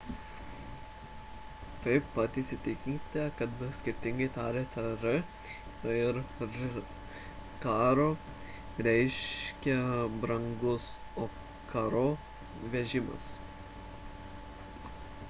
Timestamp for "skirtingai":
3.81-4.29